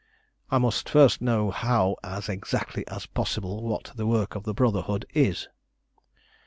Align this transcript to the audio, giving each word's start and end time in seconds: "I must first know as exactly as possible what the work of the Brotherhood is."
"I 0.49 0.57
must 0.57 0.89
first 0.89 1.21
know 1.21 1.53
as 2.03 2.27
exactly 2.27 2.87
as 2.87 3.05
possible 3.05 3.61
what 3.61 3.91
the 3.95 4.07
work 4.07 4.33
of 4.33 4.45
the 4.45 4.53
Brotherhood 4.55 5.05
is." 5.13 5.47